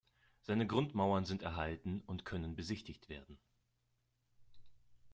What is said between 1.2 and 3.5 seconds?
sind erhalten und können besichtigt werden.